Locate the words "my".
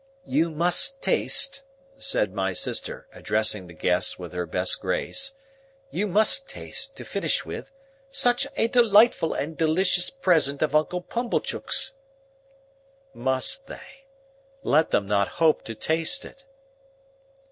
2.33-2.53